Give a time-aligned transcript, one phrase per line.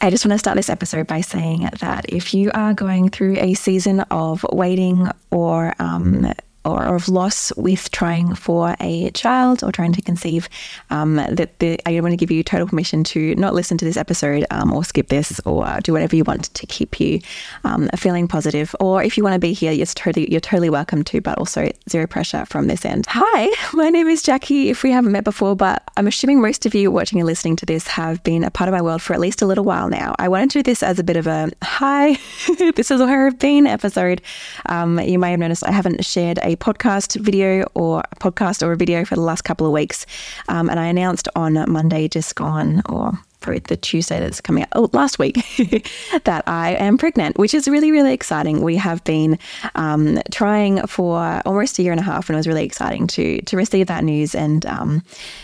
[0.00, 3.36] I just want to start this episode by saying that if you are going through
[3.38, 6.32] a season of waiting or um,
[6.68, 10.48] or of loss with trying for a child or trying to conceive,
[10.90, 13.96] um, that the, I want to give you total permission to not listen to this
[13.96, 17.20] episode um, or skip this or do whatever you want to keep you
[17.64, 18.74] um, feeling positive.
[18.80, 21.70] Or if you want to be here, you're totally you're totally welcome to, but also
[21.88, 23.06] zero pressure from this end.
[23.08, 24.68] Hi, my name is Jackie.
[24.68, 27.66] If we haven't met before, but I'm assuming most of you watching and listening to
[27.66, 30.14] this have been a part of my world for at least a little while now.
[30.18, 32.18] I wanted to do this as a bit of a hi,
[32.76, 34.20] this is where I've been episode.
[34.66, 38.72] Um, you may have noticed I haven't shared a podcast video or a podcast or
[38.72, 40.06] a video for the last couple of weeks.
[40.48, 44.68] Um, and I announced on Monday just gone or probably the Tuesday that's coming out
[44.72, 45.36] oh, last week
[46.24, 48.62] that I am pregnant, which is really, really exciting.
[48.62, 49.38] We have been
[49.74, 53.40] um, trying for almost a year and a half, and it was really exciting to
[53.42, 55.02] to receive that news and um,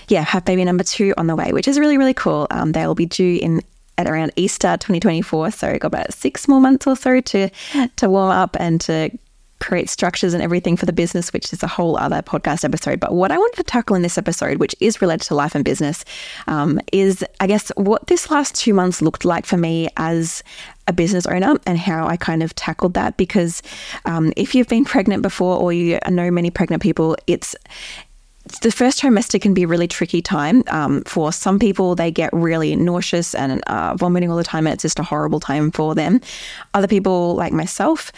[0.08, 2.46] yeah, have baby number two on the way, which is really, really cool.
[2.50, 3.62] Um, they will be due in
[3.96, 5.50] at around Easter 2024.
[5.52, 7.50] So got about six more months or so to
[7.96, 9.10] to warm up and to
[9.64, 13.00] create structures and everything for the business, which is a whole other podcast episode.
[13.00, 15.64] But what I wanted to tackle in this episode, which is related to life and
[15.64, 16.04] business,
[16.46, 20.42] um, is I guess what this last two months looked like for me as
[20.86, 23.16] a business owner and how I kind of tackled that.
[23.16, 23.62] Because
[24.04, 27.56] um, if you've been pregnant before or you know many pregnant people, it's
[28.60, 30.62] the first trimester can be a really tricky time.
[30.68, 34.74] Um, for some people, they get really nauseous and uh, vomiting all the time, and
[34.74, 36.20] it's just a horrible time for them.
[36.74, 38.12] Other people, like myself,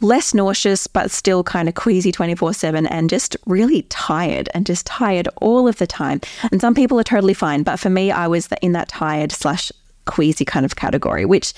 [0.00, 4.86] less nauseous, but still kind of queasy 24 7 and just really tired and just
[4.86, 6.20] tired all of the time.
[6.52, 7.62] And some people are totally fine.
[7.62, 9.72] But for me, I was in that tired slash
[10.04, 11.52] queasy kind of category, which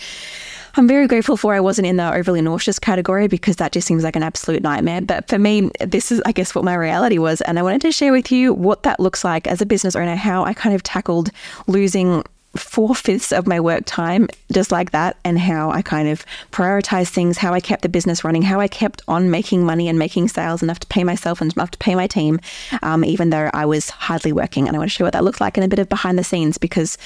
[0.77, 4.05] I'm very grateful for I wasn't in the overly nauseous category because that just seems
[4.05, 5.00] like an absolute nightmare.
[5.00, 7.41] But for me, this is, I guess, what my reality was.
[7.42, 10.14] And I wanted to share with you what that looks like as a business owner,
[10.14, 11.30] how I kind of tackled
[11.66, 12.22] losing
[12.56, 17.11] four fifths of my work time just like that, and how I kind of prioritized
[17.11, 20.29] things, how I kept the business running, how I kept on making money and making
[20.29, 22.41] sales enough to pay myself and enough to pay my team,
[22.83, 24.67] um, even though I was hardly working.
[24.67, 26.24] And I want to show what that looked like and a bit of behind the
[26.24, 26.98] scenes because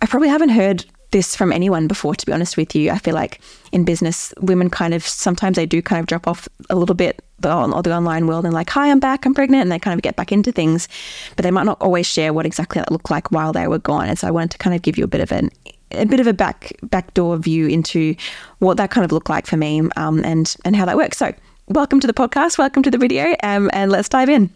[0.00, 2.90] I probably haven't heard this from anyone before, to be honest with you.
[2.90, 3.40] I feel like
[3.72, 7.22] in business, women kind of sometimes they do kind of drop off a little bit
[7.38, 9.98] the, or the online world and like, hi, I'm back, I'm pregnant, and they kind
[9.98, 10.88] of get back into things,
[11.36, 14.08] but they might not always share what exactly that looked like while they were gone.
[14.08, 15.50] And so I wanted to kind of give you a bit of an
[15.92, 18.16] a bit of a back backdoor view into
[18.58, 21.18] what that kind of looked like for me um, and and how that works.
[21.18, 21.32] So
[21.68, 24.50] welcome to the podcast, welcome to the video, um, and let's dive in.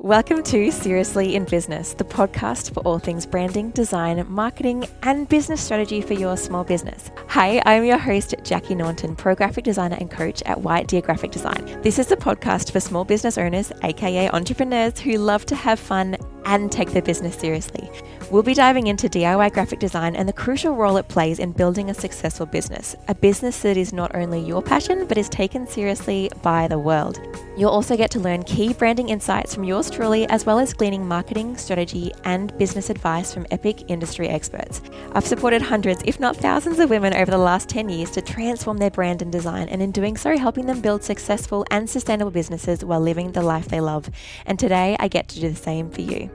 [0.00, 5.60] Welcome to Seriously in Business, the podcast for all things branding, design, marketing, and business
[5.60, 7.10] strategy for your small business.
[7.26, 11.32] Hi, I'm your host, Jackie Naunton, pro graphic designer and coach at White Deer Graphic
[11.32, 11.82] Design.
[11.82, 16.16] This is the podcast for small business owners, aka entrepreneurs, who love to have fun
[16.44, 17.90] and take their business seriously.
[18.30, 21.88] We'll be diving into DIY graphic design and the crucial role it plays in building
[21.88, 26.30] a successful business, a business that is not only your passion but is taken seriously
[26.42, 27.18] by the world.
[27.56, 31.08] You'll also get to learn key branding insights from yours truly, as well as gleaning
[31.08, 34.82] marketing, strategy, and business advice from epic industry experts.
[35.12, 38.76] I've supported hundreds, if not thousands, of women over the last 10 years to transform
[38.76, 42.84] their brand and design, and in doing so, helping them build successful and sustainable businesses
[42.84, 44.08] while living the life they love.
[44.46, 46.30] And today, I get to do the same for you.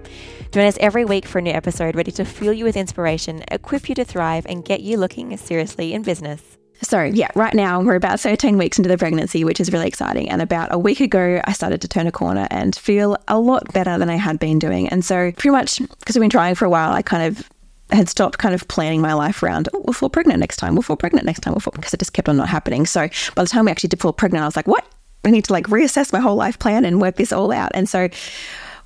[0.52, 3.90] Join us every week for a new episode ready to fuel you with inspiration, equip
[3.90, 6.58] you to thrive, and get you looking seriously in business.
[6.82, 10.30] So, yeah, right now we're about 13 weeks into the pregnancy, which is really exciting.
[10.30, 13.72] And about a week ago, I started to turn a corner and feel a lot
[13.74, 14.90] better than I had been doing.
[14.90, 17.50] And so, pretty much because I've been trying for a while, I kind of
[17.92, 20.82] had stopped kind of planning my life around, oh, we'll fall pregnant next time, we'll
[20.82, 22.86] fall pregnant next time, we'll fall, because it just kept on not happening.
[22.86, 24.86] So, by the time we actually did fall pregnant, I was like, what?
[25.24, 27.72] I need to like reassess my whole life plan and work this all out.
[27.74, 28.10] And so,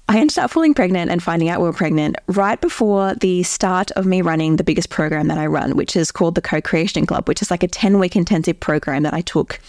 [0.10, 3.92] I ended up falling pregnant and finding out we were pregnant right before the start
[3.92, 7.06] of me running the biggest program that I run, which is called the Co Creation
[7.06, 9.60] Club, which is like a 10 week intensive program that I took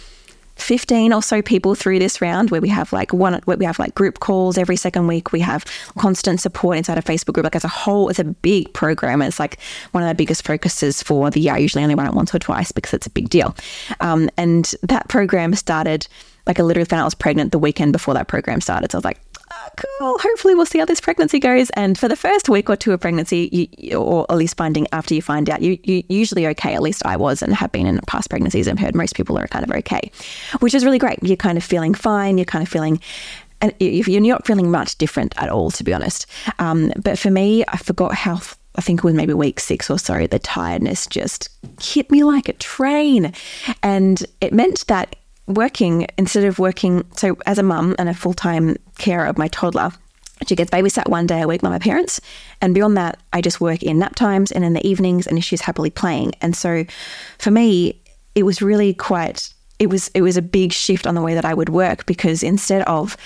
[0.55, 3.79] 15 or so people through this round where we have like one where we have
[3.79, 5.33] like group calls every second week.
[5.33, 5.65] We have
[5.97, 7.45] constant support inside a facebook group.
[7.45, 9.23] Like as a whole it's a big program.
[9.23, 9.59] It's like
[9.93, 11.55] one of the biggest focuses for the year.
[11.55, 13.57] I usually only run it once or twice because it's a big deal.
[14.01, 16.07] Um, and that program started
[16.47, 18.91] like I literally found out I was pregnant the weekend before that program started.
[18.91, 19.21] So I was like
[19.77, 20.19] cool.
[20.19, 21.71] Hopefully, we'll see how this pregnancy goes.
[21.71, 25.15] And for the first week or two of pregnancy, you, or at least finding after
[25.15, 26.75] you find out, you, you're usually okay.
[26.75, 28.69] At least I was and have been in past pregnancies.
[28.69, 30.11] I've heard most people are kind of okay,
[30.61, 31.19] which is really great.
[31.23, 32.39] You're kind of feeling fine.
[32.39, 33.01] You're kind of feeling
[33.61, 36.27] and you're not feeling much different at all, to be honest.
[36.59, 38.41] Um, but for me, I forgot how.
[38.75, 40.29] I think it was maybe week six or so.
[40.29, 41.49] The tiredness just
[41.83, 43.33] hit me like a train,
[43.83, 45.17] and it meant that
[45.49, 49.91] working instead of working so as a mum and a full-time carer of my toddler
[50.47, 52.21] She gets babysat one day a week by my parents.
[52.61, 55.63] And beyond that, I just work in nap times and in the evenings, and she's
[55.63, 56.35] happily playing.
[56.41, 56.85] And so
[57.39, 58.01] for me,
[58.35, 61.45] it was really quite it was it was a big shift on the way that
[61.45, 63.17] I would work because instead of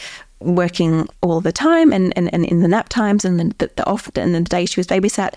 [0.40, 4.10] working all the time and, and, and in the nap times and the, the off
[4.16, 5.34] and the day she was babysat,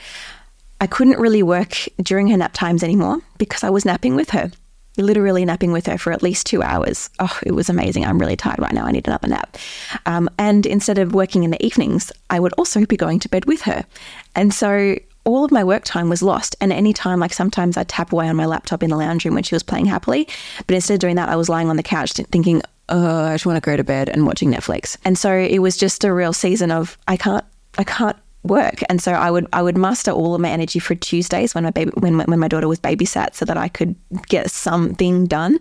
[0.81, 4.51] I couldn't really work during her nap times anymore because I was napping with her,
[4.97, 7.09] literally napping with her for at least two hours.
[7.19, 8.05] Oh, it was amazing.
[8.05, 8.85] I'm really tired right now.
[8.85, 9.57] I need another nap.
[10.05, 13.45] Um, and instead of working in the evenings, I would also be going to bed
[13.45, 13.85] with her.
[14.35, 16.55] And so all of my work time was lost.
[16.61, 19.33] And any time, like sometimes I'd tap away on my laptop in the lounge room
[19.33, 20.27] when she was playing happily.
[20.67, 23.45] But instead of doing that, I was lying on the couch thinking, oh, I just
[23.45, 24.97] want to go to bed and watching Netflix.
[25.03, 27.43] And so it was just a real season of I can't,
[27.77, 28.81] I can't work.
[28.89, 31.71] And so I would I would muster all of my energy for Tuesdays when my
[31.71, 33.95] baby when when my daughter was babysat, so that I could
[34.27, 35.59] get something done.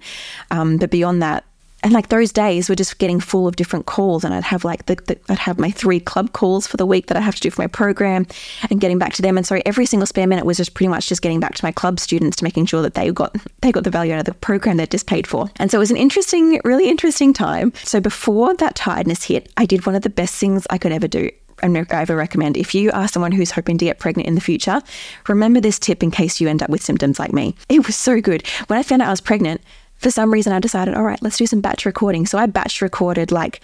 [0.51, 1.45] Um, but beyond that,
[1.85, 4.87] and like those days were just getting full of different calls and i'd have like
[4.87, 7.41] the, the, i'd have my three club calls for the week that i have to
[7.41, 8.27] do for my program
[8.71, 11.07] and getting back to them and so every single spare minute was just pretty much
[11.07, 13.85] just getting back to my club students to making sure that they got they got
[13.85, 15.97] the value out of the program they'd just paid for and so it was an
[15.97, 20.35] interesting really interesting time so before that tiredness hit i did one of the best
[20.35, 21.31] things i could ever do
[21.63, 24.81] ever recommend if you are someone who's hoping to get pregnant in the future,
[25.29, 27.55] remember this tip in case you end up with symptoms like me.
[27.69, 28.47] It was so good.
[28.69, 29.61] When I found out I was pregnant,
[29.97, 32.27] for some reason, I decided, all right, let's do some batch recording.
[32.27, 33.61] So I batch recorded like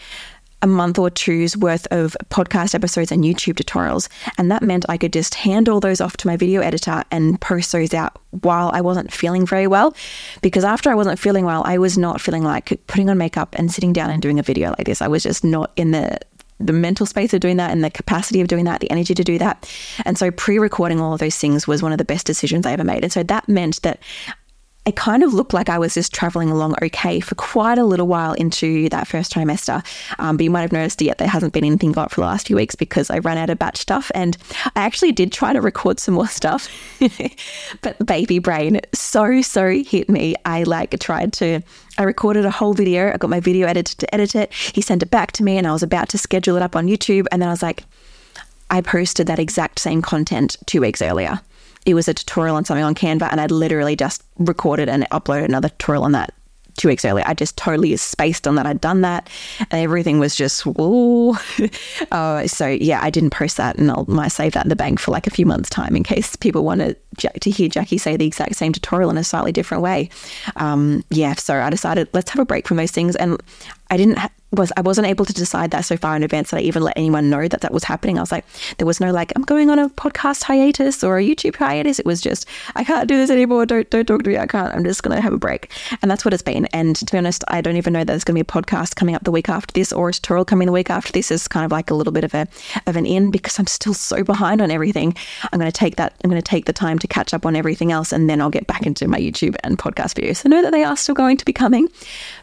[0.63, 4.09] a month or two's worth of podcast episodes and YouTube tutorials.
[4.37, 7.41] And that meant I could just hand all those off to my video editor and
[7.41, 9.95] post those out while I wasn't feeling very well.
[10.43, 13.73] Because after I wasn't feeling well, I was not feeling like putting on makeup and
[13.73, 15.01] sitting down and doing a video like this.
[15.01, 16.19] I was just not in the
[16.61, 19.25] the mental space of doing that and the capacity of doing that, the energy to
[19.25, 19.69] do that.
[20.05, 22.73] And so pre recording all of those things was one of the best decisions I
[22.73, 23.03] ever made.
[23.03, 24.01] And so that meant that
[24.91, 28.09] it kind of looked like I was just traveling along okay for quite a little
[28.09, 29.87] while into that first trimester.
[30.19, 32.49] Um, but you might have noticed yet there hasn't been anything got for the last
[32.49, 34.11] few weeks because I ran out of batch stuff.
[34.17, 34.37] And
[34.75, 36.69] I actually did try to record some more stuff,
[37.83, 40.35] but baby brain so, so hit me.
[40.45, 41.61] I like tried to,
[41.97, 43.13] I recorded a whole video.
[43.13, 44.53] I got my video editor to edit it.
[44.53, 46.89] He sent it back to me and I was about to schedule it up on
[46.89, 47.27] YouTube.
[47.31, 47.85] And then I was like,
[48.71, 51.41] I posted that exact same content two weeks earlier
[51.87, 55.47] it was a tutorial on something on Canva, and I'd literally just recorded and uploaded
[55.47, 56.35] another tutorial on that
[56.77, 57.25] two weeks earlier.
[57.27, 58.67] I just totally spaced on that.
[58.67, 59.29] I'd done that,
[59.59, 61.37] and everything was just whoa.
[62.11, 64.99] uh, so yeah, I didn't post that, and I'll might save that in the bank
[64.99, 68.27] for like a few months' time in case people want to hear Jackie say the
[68.27, 70.09] exact same tutorial in a slightly different way.
[70.57, 73.41] Um, yeah, so I decided let's have a break from those things, and
[73.91, 76.59] I didn't ha- was I wasn't able to decide that so far in advance that
[76.59, 78.19] I even let anyone know that that was happening.
[78.19, 78.45] I was like,
[78.79, 81.99] there was no like I'm going on a podcast hiatus or a YouTube hiatus.
[81.99, 83.67] It was just I can't do this anymore.
[83.67, 84.39] Don't don't talk to me.
[84.39, 84.75] I can't.
[84.75, 85.71] I'm just gonna have a break,
[86.03, 86.67] and that's what it's been.
[86.67, 89.15] And to be honest, I don't even know that there's gonna be a podcast coming
[89.15, 91.31] up the week after this or a tutorial coming the week after this.
[91.31, 92.49] Is kind of like a little bit of a
[92.87, 95.17] of an in because I'm still so behind on everything.
[95.53, 96.15] I'm gonna take that.
[96.25, 98.67] I'm gonna take the time to catch up on everything else, and then I'll get
[98.67, 100.39] back into my YouTube and podcast videos.
[100.39, 101.89] So know that they are still going to be coming,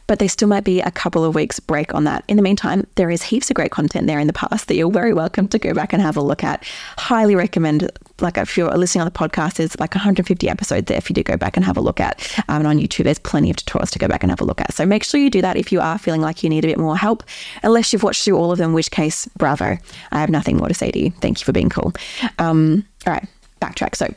[0.07, 2.23] but there still might be a couple of weeks break on that.
[2.27, 4.91] In the meantime, there is heaps of great content there in the past that you're
[4.91, 6.65] very welcome to go back and have a look at.
[6.97, 11.09] Highly recommend, like if you're listening on the podcast, there's like 150 episodes there if
[11.09, 12.21] you do go back and have a look at.
[12.47, 14.61] Um, and on YouTube, there's plenty of tutorials to go back and have a look
[14.61, 14.73] at.
[14.73, 16.79] So make sure you do that if you are feeling like you need a bit
[16.79, 17.23] more help,
[17.63, 19.77] unless you've watched through all of them, which case, bravo.
[20.11, 21.11] I have nothing more to say to you.
[21.11, 21.93] Thank you for being cool.
[22.39, 23.27] Um, all right,
[23.61, 23.95] backtrack.
[23.95, 24.13] So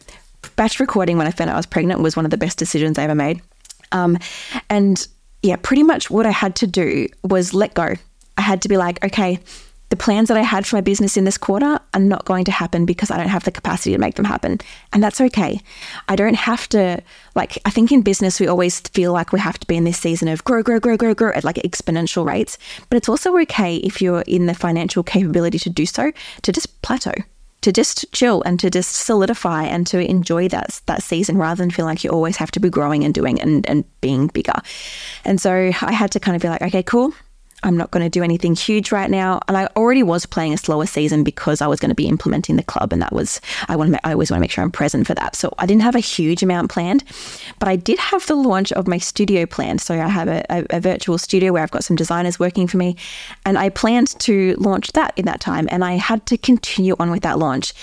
[0.57, 2.99] batch recording when I found out I was pregnant was one of the best decisions
[2.99, 3.43] I ever made.
[3.93, 4.19] Um,
[4.69, 5.07] and
[5.43, 7.95] yeah, pretty much what I had to do was let go.
[8.37, 9.41] I had to be like, okay,
[9.91, 12.53] the plans that I had for my business in this quarter are not going to
[12.53, 14.59] happen because I don't have the capacity to make them happen.
[14.93, 15.61] And that's okay.
[16.09, 17.03] I don't have to,
[17.35, 19.99] like, I think in business, we always feel like we have to be in this
[19.99, 22.57] season of grow, grow, grow, grow, grow at like exponential rates.
[22.89, 26.81] But it's also okay if you're in the financial capability to do so, to just
[26.83, 27.15] plateau
[27.63, 31.71] to just chill and to just solidify and to enjoy that that season rather than
[31.71, 34.55] feel like you always have to be growing and doing and, and being bigger.
[35.25, 37.13] And so I had to kind of be like, okay, cool.
[37.63, 39.41] I'm not going to do anything huge right now.
[39.49, 42.57] And I already was playing a slower season because I was going to be implementing
[42.57, 44.71] the club, and that was I want to I always want to make sure I'm
[44.71, 45.37] present for that.
[45.37, 47.05] So I didn't have a huge amount planned,
[47.59, 49.81] but I did have the launch of my studio planned.
[49.81, 52.77] So I have a, a, a virtual studio where I've got some designers working for
[52.77, 52.97] me,
[53.45, 57.11] and I planned to launch that in that time, and I had to continue on
[57.11, 57.75] with that launch.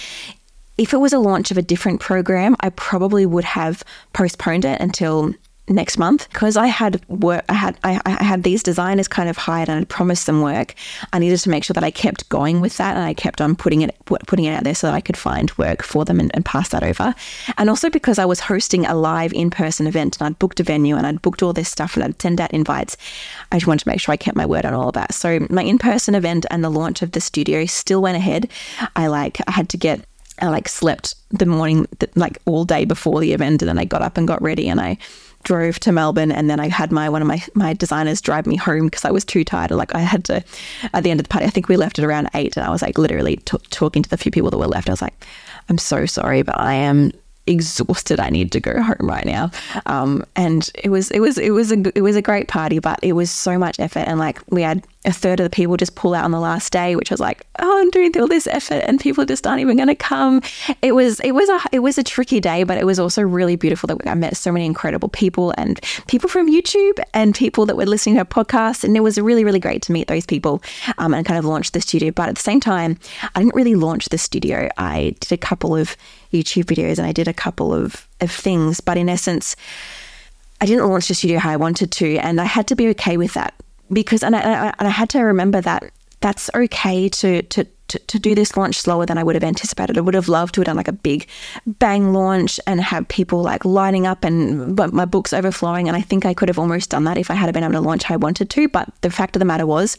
[0.77, 4.79] If it was a launch of a different program, I probably would have postponed it
[4.79, 5.33] until
[5.69, 7.43] next month because I had work.
[7.49, 10.73] I had I, I had these designers kind of hired and I'd promised them work.
[11.13, 13.55] I needed to make sure that I kept going with that and I kept on
[13.55, 16.31] putting it putting it out there so that I could find work for them and,
[16.33, 17.13] and pass that over.
[17.57, 20.63] And also because I was hosting a live in person event and I'd booked a
[20.63, 22.97] venue and I'd booked all this stuff and I'd send out invites.
[23.51, 25.13] I just wanted to make sure I kept my word on all of that.
[25.13, 28.49] So my in person event and the launch of the studio still went ahead.
[28.95, 30.05] I like I had to get
[30.39, 34.01] I like slept the morning, like all day before the event, and then I got
[34.01, 34.97] up and got ready, and I
[35.43, 38.57] drove to Melbourne and then I had my one of my my designers drive me
[38.57, 39.71] home because I was too tired.
[39.71, 40.43] Like I had to
[40.93, 41.45] at the end of the party.
[41.45, 44.09] I think we left at around eight, and I was like literally t- talking to
[44.09, 44.89] the few people that were left.
[44.89, 45.25] I was like,
[45.69, 47.11] I'm so sorry, but I am
[47.45, 48.19] exhausted.
[48.19, 49.51] I need to go home right now.
[49.85, 52.99] Um, and it was it was it was a it was a great party, but
[53.01, 54.07] it was so much effort.
[54.07, 56.71] And like we had a third of the people just pull out on the last
[56.71, 59.77] day, which was like, oh, I'm doing all this effort, and people just aren't even
[59.77, 60.41] going to come.
[60.81, 63.55] It was it was a it was a tricky day, but it was also really
[63.55, 67.77] beautiful that I met so many incredible people and people from YouTube and people that
[67.77, 70.61] were listening to our podcast, and it was really really great to meet those people
[70.97, 72.11] um, and kind of launch the studio.
[72.11, 72.99] But at the same time,
[73.33, 74.69] I didn't really launch the studio.
[74.77, 75.95] I did a couple of
[76.33, 79.55] YouTube videos and I did a couple of, of things, but in essence,
[80.59, 83.15] I didn't launch the studio how I wanted to, and I had to be okay
[83.15, 83.53] with that
[83.91, 88.19] because, and I, and I had to remember that that's okay to, to to, to
[88.19, 89.97] do this launch slower than I would have anticipated.
[89.97, 91.27] I would have loved to have done like a big
[91.65, 95.87] bang launch and have people like lining up and but my books overflowing.
[95.87, 97.81] And I think I could have almost done that if I had been able to
[97.81, 98.67] launch how I wanted to.
[98.67, 99.97] But the fact of the matter was,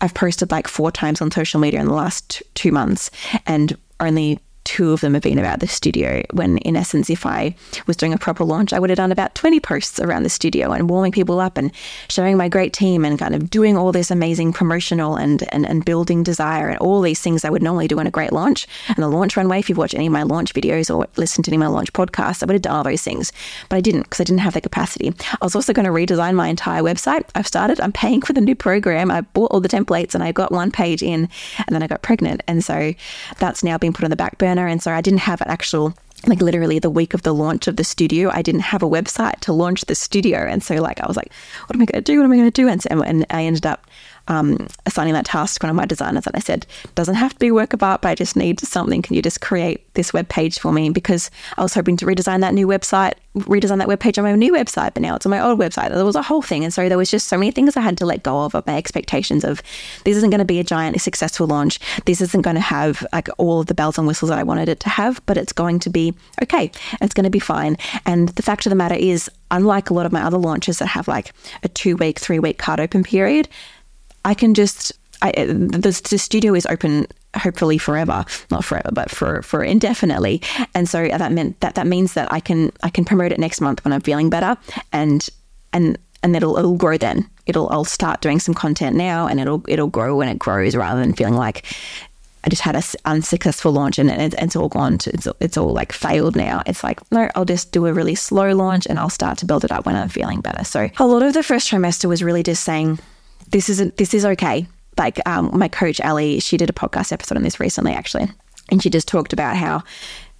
[0.00, 3.10] I've posted like four times on social media in the last two months
[3.46, 6.22] and only two of them have been about the studio.
[6.30, 7.56] When, in essence, if I
[7.88, 10.70] was doing a proper launch, I would have done about 20 posts around the studio
[10.70, 11.72] and warming people up and
[12.08, 15.84] showing my great team and kind of doing all this amazing promotional and, and, and
[15.84, 18.68] building desire and all these things I would normally do in a great launch.
[18.86, 21.50] And the launch runway, if you've watched any of my launch videos or listened to
[21.50, 23.32] any of my launch podcasts, I would have done all those things.
[23.68, 25.12] But I didn't because I didn't have the capacity.
[25.32, 27.28] I was also going to redesign my entire website.
[27.34, 29.10] I've started, I'm paying for the new program.
[29.10, 32.02] I bought all the templates and I got one page in and then I got
[32.02, 32.44] pregnant.
[32.46, 32.94] And so
[33.40, 34.59] that's now been put on the back burner.
[34.66, 35.94] And so I didn't have an actual
[36.26, 39.40] like literally the week of the launch of the studio, I didn't have a website
[39.40, 40.38] to launch the studio.
[40.38, 41.32] And so like I was like,
[41.66, 42.18] what am I going to do?
[42.18, 42.68] What am I going to do?
[42.68, 43.86] And, so, and I ended up
[44.30, 46.26] um, assigning that task to one of my designers.
[46.26, 49.02] And I said, doesn't have to be work of art, but I just need something.
[49.02, 50.88] Can you just create this web page for me?
[50.88, 54.34] Because I was hoping to redesign that new website, redesign that web page on my
[54.36, 55.90] new website, but now it's on my old website.
[55.90, 56.62] There was a whole thing.
[56.62, 58.64] And so there was just so many things I had to let go of, of
[58.68, 59.62] my expectations of
[60.04, 61.80] this isn't going to be a giant successful launch.
[62.06, 64.68] This isn't going to have like all of the bells and whistles that I wanted
[64.68, 66.70] it to have, but it's going to be okay.
[67.00, 67.76] It's going to be fine.
[68.06, 70.86] And the fact of the matter is, unlike a lot of my other launches that
[70.86, 71.32] have like
[71.64, 73.48] a two week, three week card open period,
[74.24, 79.42] I can just I, the, the studio is open hopefully forever not forever but for
[79.42, 80.42] for indefinitely
[80.74, 83.38] and so uh, that meant that that means that I can I can promote it
[83.38, 84.56] next month when I'm feeling better
[84.92, 85.28] and
[85.72, 89.62] and and it'll it'll grow then it'll I'll start doing some content now and it'll
[89.68, 91.64] it'll grow when it grows rather than feeling like
[92.42, 95.74] I just had a unsuccessful launch and it's, it's all gone to, it's, it's all
[95.74, 96.62] like failed now.
[96.64, 99.62] It's like, no, I'll just do a really slow launch and I'll start to build
[99.62, 100.64] it up when I'm feeling better.
[100.64, 102.98] So a lot of the first trimester was really just saying,
[103.50, 104.66] this isn't this is okay.
[104.98, 108.28] Like um, my coach Ali, she did a podcast episode on this recently, actually,
[108.70, 109.82] and she just talked about how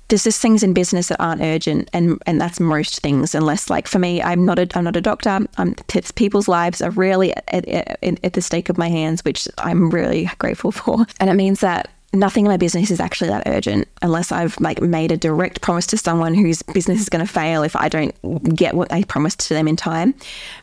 [0.09, 3.35] there's just things in business that aren't urgent, and and that's most things.
[3.35, 5.47] Unless, like for me, I'm not a I'm not a doctor.
[5.57, 5.75] I'm,
[6.15, 10.29] people's lives are really at, at, at the stake of my hands, which I'm really
[10.39, 14.33] grateful for, and it means that nothing in my business is actually that urgent unless
[14.33, 17.77] I've like made a direct promise to someone whose business is going to fail if
[17.77, 20.15] I don't get what I promised to them in time.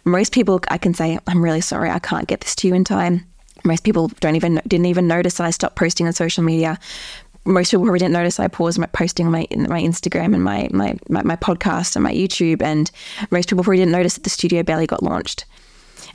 [0.04, 2.84] Most people I can say, I'm really sorry, I can't get this to you in
[2.84, 3.25] time.
[3.63, 6.77] Most people don't even didn't even notice I stopped posting on social media.
[7.46, 10.68] Most people probably didn't notice I paused my posting on my my Instagram and my,
[10.72, 12.92] my my my podcast and my YouTube, and
[13.32, 15.46] most people probably didn't notice that the studio barely got launched.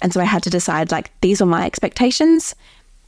[0.02, 2.54] And so I had to decide like these are my expectations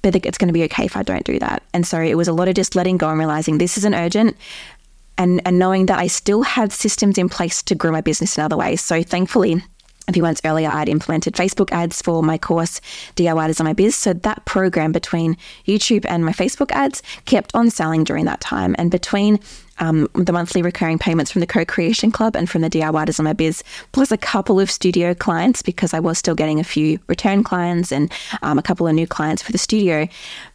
[0.04, 1.62] but it's going to be okay if I don't do that.
[1.72, 4.36] And so it was a lot of just letting go and realizing this isn't urgent
[5.16, 8.44] and, and knowing that I still had systems in place to grow my business in
[8.44, 8.82] other ways.
[8.82, 9.62] So thankfully,
[10.06, 12.80] a few months earlier, I'd implemented Facebook ads for my course,
[13.16, 13.96] DIY Design My Biz.
[13.96, 18.74] So that program between YouTube and my Facebook ads kept on selling during that time.
[18.78, 19.40] And between
[19.78, 23.24] um, the monthly recurring payments from the Co Creation Club and from the DIY Design
[23.24, 26.98] My Biz, plus a couple of studio clients because I was still getting a few
[27.08, 30.06] return clients and um, a couple of new clients for the studio.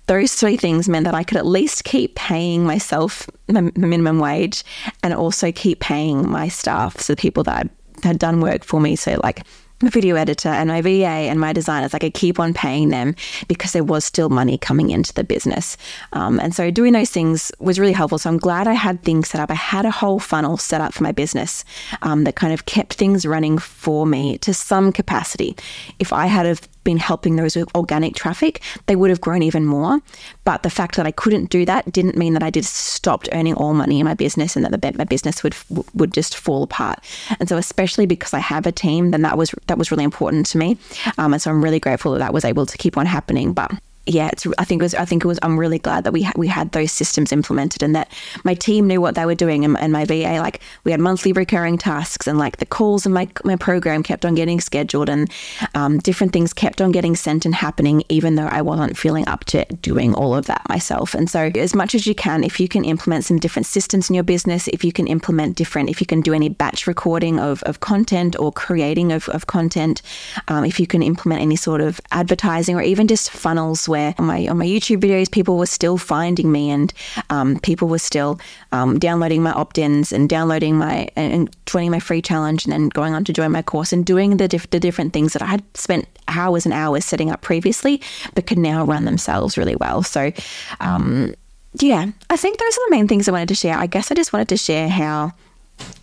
[0.06, 4.64] Those three things meant that I could at least keep paying myself the minimum wage
[5.04, 7.70] and also keep paying my staff, so the people that
[8.04, 8.96] had done work for me.
[8.96, 9.44] So, like,
[9.82, 11.94] my video editor and my VA and my designers.
[11.94, 13.16] Like I keep on paying them
[13.48, 15.78] because there was still money coming into the business.
[16.14, 18.18] Um, and so doing those things was really helpful.
[18.18, 19.50] So I'm glad I had things set up.
[19.50, 21.64] I had a whole funnel set up for my business
[22.02, 25.56] um, that kind of kept things running for me to some capacity.
[25.98, 29.66] If I had have been helping those with organic traffic, they would have grown even
[29.66, 30.00] more.
[30.46, 33.56] But the fact that I couldn't do that didn't mean that I just stopped earning
[33.56, 35.56] all money in my business and that the, my business would
[35.94, 37.00] would just fall apart.
[37.40, 40.46] And so, especially because I have a team, then that was that was really important
[40.48, 40.78] to me.
[41.18, 43.54] Um, and so, I'm really grateful that that was able to keep on happening.
[43.54, 43.72] But
[44.10, 46.24] yeah, it's, I think it was, I think it was, I'm really glad that we,
[46.24, 48.12] ha- we had those systems implemented and that
[48.44, 51.32] my team knew what they were doing and, and, my VA, like we had monthly
[51.32, 55.32] recurring tasks and like the calls and my, my program kept on getting scheduled and
[55.76, 59.46] um, different things kept on getting sent and happening, even though I wasn't feeling up
[59.46, 61.14] to doing all of that myself.
[61.14, 64.16] And so as much as you can, if you can implement some different systems in
[64.16, 67.62] your business, if you can implement different, if you can do any batch recording of,
[67.64, 70.02] of content or creating of, of content,
[70.48, 74.16] um, if you can implement any sort of advertising or even just funnels where where
[74.18, 76.94] on my on my YouTube videos, people were still finding me, and
[77.30, 78.40] um, people were still
[78.72, 83.14] um, downloading my opt-ins and downloading my and joining my free challenge, and then going
[83.14, 85.64] on to join my course and doing the diff- the different things that I had
[85.76, 88.02] spent hours and hours setting up previously,
[88.36, 90.04] but could now run themselves really well.
[90.04, 90.32] So.
[90.80, 91.34] Um,
[91.80, 93.78] yeah, I think those are the main things I wanted to share.
[93.78, 95.34] I guess I just wanted to share how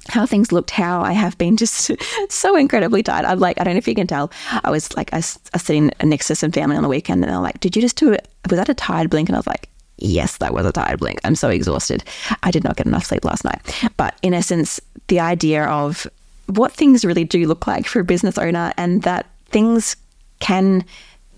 [0.08, 1.90] how things looked, how I have been just
[2.28, 3.24] so incredibly tired.
[3.24, 4.30] I'm like, I don't know if you can tell.
[4.64, 7.40] I was like, I was, sitting next to some family on the weekend and they're
[7.40, 8.28] like, did you just do it?
[8.48, 9.28] Was that a tired blink?
[9.28, 9.68] And I was like,
[9.98, 11.20] yes, that was a tired blink.
[11.24, 12.04] I'm so exhausted.
[12.42, 13.60] I did not get enough sleep last night.
[13.96, 16.06] But in essence, the idea of
[16.46, 19.96] what things really do look like for a business owner and that things
[20.38, 20.84] can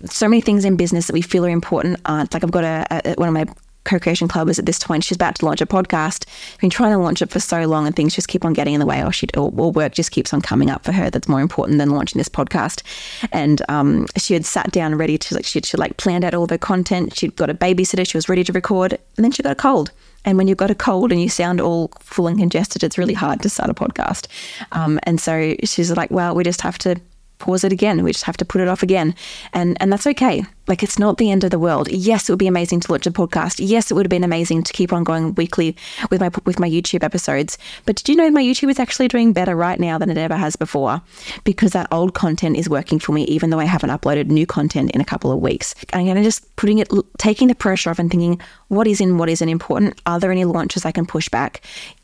[0.05, 3.09] so many things in business that we feel are important aren't like I've got a,
[3.09, 3.45] a one of my
[3.83, 6.25] co-creation club is at this point she's about to launch a podcast
[6.59, 8.79] been trying to launch it for so long and things just keep on getting in
[8.79, 11.27] the way or she or, or work just keeps on coming up for her that's
[11.27, 12.83] more important than launching this podcast
[13.31, 16.47] and um, she had sat down ready to like she'd, she like planned out all
[16.47, 19.51] her content she'd got a babysitter she was ready to record and then she got
[19.51, 19.91] a cold
[20.25, 23.13] and when you've got a cold and you sound all full and congested, it's really
[23.13, 24.27] hard to start a podcast.
[24.73, 26.99] Um, and so she's like, well, we just have to
[27.39, 28.03] pause it again.
[28.03, 29.15] We just have to put it off again.
[29.53, 30.43] And and that's okay.
[30.69, 31.89] Like it's not the end of the world.
[31.91, 33.55] Yes, it would be amazing to launch a podcast.
[33.57, 35.75] Yes, it would have been amazing to keep on going weekly
[36.09, 37.57] with my with my YouTube episodes.
[37.85, 40.37] But did you know my YouTube is actually doing better right now than it ever
[40.37, 41.01] has before?
[41.43, 44.91] Because that old content is working for me, even though I haven't uploaded new content
[44.91, 45.73] in a couple of weeks.
[45.91, 49.17] I'm going to just putting it, taking the pressure off and thinking, what is in,
[49.17, 49.99] what isn't important?
[50.05, 51.61] Are there any launches I can push back?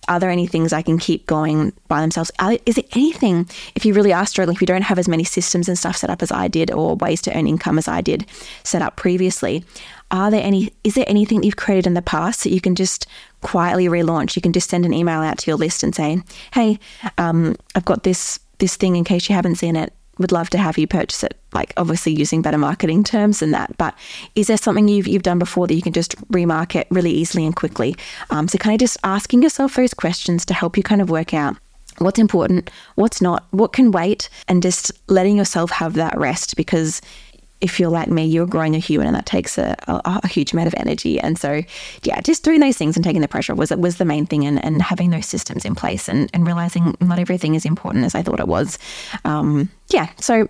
[0.08, 2.32] Are there any things I can keep going by themselves?
[2.66, 5.68] Is it anything, if you really are struggling, if you don't have as many systems
[5.68, 8.26] and stuff set up as I did or ways to earn income as I did,
[8.64, 9.64] set up previously.
[10.12, 13.08] Are there any, is there anything you've created in the past that you can just
[13.42, 14.36] quietly relaunch?
[14.36, 16.22] You can just send an email out to your list and say,
[16.54, 16.80] hey,
[17.18, 19.94] um, I've got this, this thing in case you haven't seen it.
[20.18, 21.38] Would love to have you purchase it.
[21.54, 23.98] Like obviously using better marketing terms than that, but
[24.36, 27.54] is there something you've you've done before that you can just remarket really easily and
[27.54, 27.98] quickly?
[28.30, 31.34] Um, so kind of just asking yourself those questions to help you kind of work
[31.34, 31.58] out
[32.00, 37.02] what's important, what's not, what can wait, and just letting yourself have that rest because
[37.62, 40.54] if you're like me, you're growing a human, and that takes a, a, a, huge
[40.54, 41.20] amount of energy.
[41.20, 41.62] And so,
[42.04, 44.64] yeah, just doing those things and taking the pressure was was the main thing, and,
[44.64, 48.22] and having those systems in place, and, and realizing not everything is important as I
[48.22, 48.78] thought it was.
[49.24, 50.50] Um, yeah, so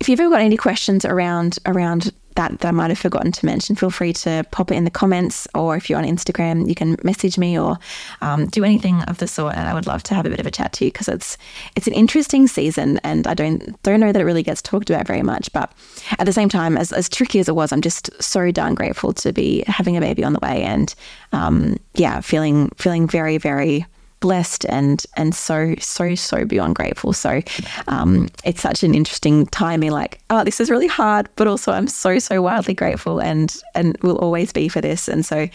[0.00, 3.46] if you've ever got any questions around around that that I might have forgotten to
[3.46, 6.74] mention, feel free to pop it in the comments, or if you're on Instagram, you
[6.74, 7.78] can message me or
[8.20, 9.56] um, do anything of the sort.
[9.56, 11.36] And I would love to have a bit of a chat to you because it's
[11.74, 15.06] it's an interesting season, and I don't don't know that it really gets talked about
[15.06, 15.52] very much.
[15.52, 15.72] But
[16.20, 19.12] at the same time, as as tricky as it was, I'm just so darn grateful
[19.14, 20.94] to be having a baby on the way, and
[21.32, 23.84] um, yeah, feeling feeling very very
[24.20, 27.12] blessed and and so so so beyond grateful.
[27.12, 27.42] So
[27.86, 29.80] um, it's such an interesting time.
[29.80, 33.54] Me like, oh, this is really hard, but also I'm so so wildly grateful and
[33.74, 35.08] and will always be for this.
[35.08, 35.48] And so,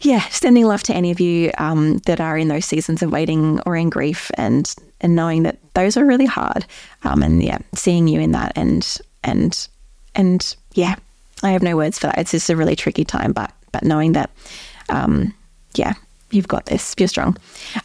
[0.00, 3.60] yeah, sending love to any of you um, that are in those seasons of waiting
[3.66, 6.66] or in grief and and knowing that those are really hard.
[7.04, 9.68] Um, and yeah, seeing you in that and and
[10.14, 10.96] and yeah,
[11.42, 12.18] I have no words for that.
[12.18, 14.30] It's just a really tricky time, but but knowing that,
[14.90, 15.34] um,
[15.74, 15.94] yeah,
[16.32, 16.94] you've got this.
[16.98, 17.36] You're strong.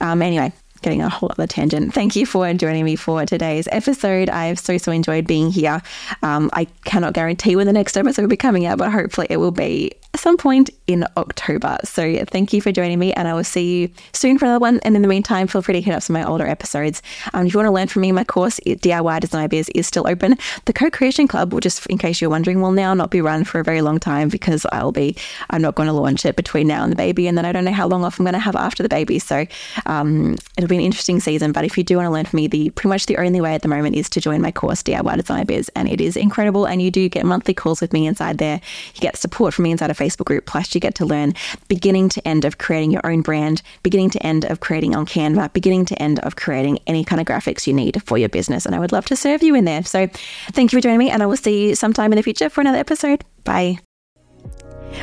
[0.02, 1.94] Um, anyway, getting a whole other tangent.
[1.94, 4.30] Thank you for joining me for today's episode.
[4.30, 5.82] I've so, so enjoyed being here.
[6.24, 9.38] Um, I cannot guarantee when the next episode will be coming out, but hopefully it
[9.38, 11.78] will be some point in October.
[11.84, 14.80] So thank you for joining me, and I will see you soon for another one.
[14.84, 17.02] And in the meantime, feel free to hit up some of my older episodes.
[17.34, 20.08] Um, if you want to learn from me, my course DIY Design Biz is still
[20.08, 20.38] open.
[20.66, 23.60] The Co-Creation Club, will just in case you're wondering, will now not be run for
[23.60, 25.16] a very long time because I'll be
[25.50, 27.66] I'm not going to launch it between now and the baby, and then I don't
[27.66, 29.20] know how long off I'm going to have after the baby.
[29.20, 29.46] So
[29.86, 31.52] um, it'll be an interesting season.
[31.52, 33.56] But if you do want to learn from me, the pretty much the only way
[33.56, 36.66] at the moment is to join my course DIY Design Biz, and it is incredible.
[36.66, 38.62] And you do get monthly calls with me inside there.
[38.96, 40.46] You get support from me inside a Facebook group.
[40.46, 41.34] Plus, you get to learn
[41.68, 45.54] beginning to end of creating your own brand, beginning to end of creating on Canva,
[45.54, 48.66] beginning to end of creating any kind of graphics you need for your business.
[48.66, 49.84] And I would love to serve you in there.
[49.84, 50.08] So
[50.52, 52.62] thank you for joining me, and I will see you sometime in the future for
[52.62, 53.24] another episode.
[53.44, 53.80] Bye.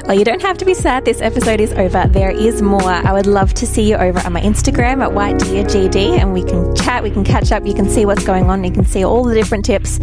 [0.06, 1.04] Well, you don't have to be sad.
[1.04, 2.04] This episode is over.
[2.08, 2.82] There is more.
[2.82, 6.32] I would love to see you over on my Instagram at White Deer GD and
[6.32, 8.84] we can chat, we can catch up, you can see what's going on, you can
[8.84, 9.98] see all the different tips.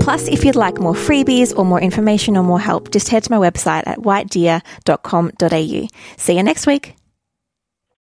[0.00, 3.30] Plus, if you'd like more freebies or more information or more help, just head to
[3.30, 5.88] my website at whitedeer.com.au.
[6.16, 6.96] See you next week.